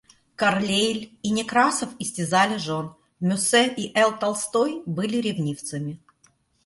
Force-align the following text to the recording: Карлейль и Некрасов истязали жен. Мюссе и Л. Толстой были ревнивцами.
Карлейль 0.35 1.19
и 1.21 1.29
Некрасов 1.29 1.89
истязали 1.99 2.57
жен. 2.57 2.95
Мюссе 3.19 3.71
и 3.71 3.93
Л. 3.95 4.17
Толстой 4.17 4.81
были 4.87 5.17
ревнивцами. 5.17 5.99